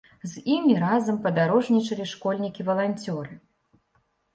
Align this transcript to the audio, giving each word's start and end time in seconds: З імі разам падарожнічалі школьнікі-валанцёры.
З 0.29 0.41
імі 0.55 0.77
разам 0.83 1.21
падарожнічалі 1.29 2.09
школьнікі-валанцёры. 2.15 3.31